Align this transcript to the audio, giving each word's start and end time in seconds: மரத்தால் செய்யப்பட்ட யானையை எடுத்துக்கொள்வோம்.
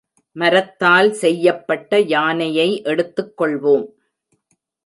மரத்தால் 0.35 1.11
செய்யப்பட்ட 1.13 1.99
யானையை 2.13 2.67
எடுத்துக்கொள்வோம். 2.85 3.85